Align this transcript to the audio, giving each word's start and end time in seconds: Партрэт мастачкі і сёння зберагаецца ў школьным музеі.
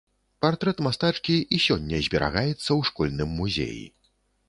Партрэт 0.45 0.81
мастачкі 0.85 1.35
і 1.57 1.61
сёння 1.67 2.01
зберагаецца 2.09 2.57
ў 2.57 2.81
школьным 2.91 3.29
музеі. 3.43 3.83